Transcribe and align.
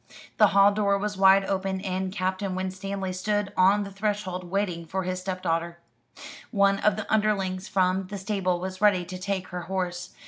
The 0.37 0.47
hall 0.47 0.71
door 0.71 0.97
was 0.97 1.15
wide 1.15 1.45
open, 1.45 1.79
and 1.81 2.11
Captain 2.11 2.55
Winstanley 2.55 3.13
stood 3.13 3.53
on 3.55 3.83
the 3.83 3.91
threshold, 3.91 4.45
waiting 4.45 4.83
for 4.83 5.03
his 5.03 5.19
stepdaughter. 5.21 5.77
One 6.49 6.79
of 6.79 6.95
the 6.95 7.05
underlings 7.13 7.67
from 7.67 8.07
the 8.07 8.17
stable 8.17 8.59
was 8.59 8.81
ready 8.81 9.05
to 9.05 9.19
take 9.19 9.49
her 9.49 9.61
horse. 9.69 10.15